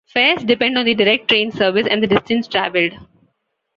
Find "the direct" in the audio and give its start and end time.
0.85-1.27